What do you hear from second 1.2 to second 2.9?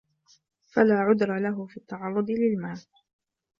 لَهُ فِي التَّعَرُّضِ لِلْمَالِ